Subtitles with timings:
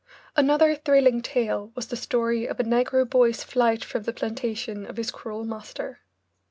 [0.35, 4.97] Another thrilling tale was the story of a negro boy's flight from the plantation of
[4.97, 5.99] his cruel master.